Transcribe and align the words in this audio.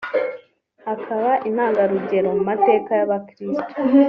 akaba 0.93 1.31
intangarugero 1.47 2.27
mu 2.35 2.41
mateka 2.49 2.89
y’Abakirisitu 2.99 3.79